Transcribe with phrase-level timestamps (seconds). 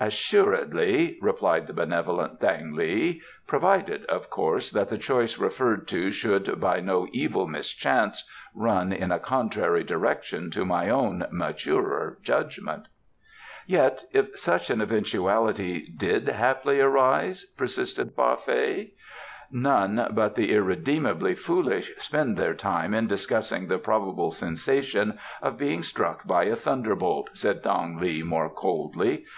[0.00, 3.20] "Assuredly," replied the benevolent Thang li.
[3.46, 9.12] "Provided, of course, that the choice referred to should by no evil mischance run in
[9.12, 12.88] a contrary direction to my own maturer judgment."
[13.66, 18.94] "Yet if such an eventuality did haply arise?" persisted Fa Fei.
[19.52, 25.82] "None but the irredeemably foolish spend their time in discussing the probable sensation of being
[25.82, 29.26] struck by a thunderbolt," said Thang li more coldly.